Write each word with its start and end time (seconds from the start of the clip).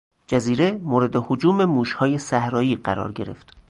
جزیره 0.27 0.71
مورد 0.71 1.15
هجوم 1.29 1.65
موشهای 1.65 2.17
صحرایی 2.17 2.75
قرار 2.75 3.11
گرفت. 3.11 3.55